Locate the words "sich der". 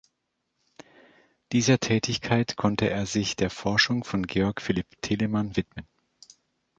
3.05-3.51